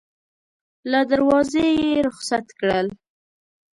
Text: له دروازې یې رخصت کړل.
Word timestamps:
له 0.91 0.99
دروازې 1.11 1.65
یې 1.81 1.93
رخصت 2.07 2.47
کړل. 2.59 2.87